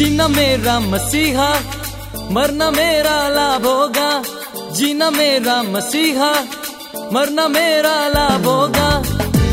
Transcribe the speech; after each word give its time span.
जीना 0.00 0.28
मेरा 0.28 0.80
मसीहा, 0.80 1.60
मरना 2.30 2.70
मेरा 2.70 3.28
लाभ 3.28 3.66
होगा। 3.66 4.22
जीना 4.72 5.10
मेरा 5.10 5.62
मसीहा, 5.62 6.44
मरना 7.12 7.48
मेरा 7.48 8.08
लाभ 8.08 8.46
होगा। 8.46 9.04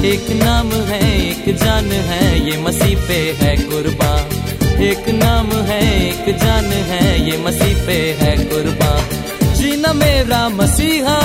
एक 0.05 0.25
नाम 0.29 0.67
है, 0.67 1.29
एक 1.29 1.55
जान 1.57 1.85
है, 1.85 2.51
ये 2.51 2.57
मसीह 2.57 3.07
पे 3.07 3.37
है 3.39 3.57
कुर्बान। 3.57 4.55
एक 4.81 5.09
नाम 5.09 5.51
है, 5.51 6.09
एक 6.09 6.37
जान 6.37 6.65
है, 6.65 7.31
ये 7.31 7.37
मसीह 7.37 7.85
पे 7.85 8.17
है 8.21 8.37
कुर्बान। 8.37 9.55
जीना 9.55 9.93
मेरा 9.93 10.49
मसीहा। 10.49 11.17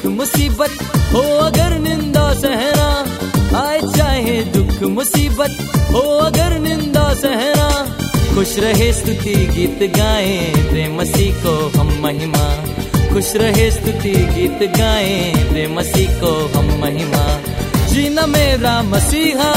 दुख 0.00 0.12
मुसीबत 0.12 0.70
हो 1.12 1.20
अगर 1.20 1.78
निंदा 1.78 2.34
सहना। 2.34 2.88
आए 3.66 3.80
चाहे 3.98 4.42
दुख 4.42 4.82
मुसीबत 4.82 5.72
हो 5.92 6.00
अगर 6.00 6.58
निंदा 6.58 7.14
सहना। 7.14 7.96
खुश 8.34 8.58
रहे 8.58 8.92
स्तुति 8.92 9.34
गीत 9.34 9.96
गाए 9.96 10.52
दे 10.56 10.96
मसीह 10.96 11.34
को 11.34 11.78
हम 11.78 12.00
महिमा। 12.00 12.64
खुश 13.14 13.32
रहे 13.36 13.70
स्तुति 13.70 14.14
गीत 14.14 14.70
गाए 14.78 15.34
दे 15.52 15.66
मसीह 15.66 16.10
को 16.20 16.58
हम 16.58 16.80
महिमा। 16.80 17.40
जीना 17.86 18.26
मेरा 18.26 18.82
मसीहा। 18.82 19.52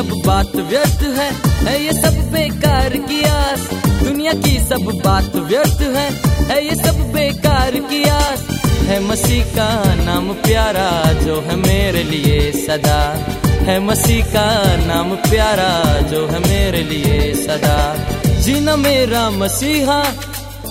सब 0.00 0.22
बात 0.26 0.56
व्यर्थ 0.56 1.02
है 1.02 1.34
है 1.66 1.84
ये 1.84 1.92
सब 1.92 2.32
बेकार 2.32 2.88
की 2.88 3.22
आस 3.22 3.70
दुनिया 3.84 4.32
की 4.32 4.58
सब 4.58 5.02
बात 5.04 5.36
व्यर्थ 5.36 5.80
है 5.80 6.12
है 6.46 6.68
ये 6.68 6.74
सब 6.74 7.12
बेकार 7.12 7.70
की 7.70 8.02
आस 8.04 8.46
है 8.82 9.00
मसीह 9.00 9.44
का 9.44 9.94
नाम 9.94 10.32
प्यारा 10.32 11.12
जो 11.12 11.40
है 11.40 11.56
मेरे 11.56 12.02
लिए 12.02 12.52
सदा। 12.52 13.26
है 13.44 13.80
मसीह 13.80 14.24
का 14.24 14.76
नाम 14.76 15.16
प्यारा 15.16 16.00
जो 16.00 16.26
है 16.26 16.38
मेरे 16.38 16.82
लिए 16.82 17.34
सदा। 17.34 17.96
जीना 18.40 18.76
मेरा 18.76 19.30
मसीहा, 19.30 20.02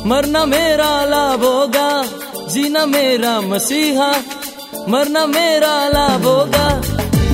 मरना 0.06 0.46
मेरा 0.46 1.06
लाभ 1.06 1.44
होगा। 1.44 2.04
जीना 2.48 2.86
मेरा 2.86 3.42
मसीहा, 3.42 4.16
मरना 4.90 5.26
मेरा 5.26 5.88
लाभ 5.88 6.26
होगा। 6.26 6.82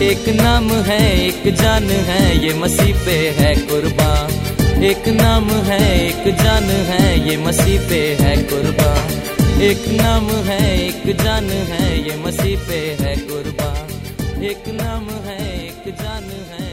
एक 0.06 0.30
नाम 0.30 0.72
है, 0.72 1.28
एक 1.28 1.56
जान 1.56 1.84
है, 1.84 2.48
ये 2.48 2.54
मसीह 2.54 3.06
पे 3.06 3.30
है 3.30 3.56
कुर्बान। 3.56 4.84
एक 4.84 5.08
नाम 5.08 5.50
है, 5.50 6.08
एक 6.08 6.36
जान 6.36 6.64
है, 6.64 7.30
ये 7.30 7.38
मसीह 7.38 7.90
पे 7.90 8.18
है 8.22 8.44
कुर्बान। 8.44 9.62
एक 9.62 9.84
नाम 9.88 10.30
है, 10.30 10.88
एक 10.88 11.18
जान 11.24 11.50
है, 11.50 12.10
ये 12.10 12.16
मसीह 12.18 12.60
पे 12.60 12.98
है 13.02 13.16
कुर्बान। 13.16 14.44
एक 14.44 14.64
नाम 14.68 15.10
है, 15.10 15.66
एक 15.66 15.84
जान 15.88 16.24
है। 16.24 16.65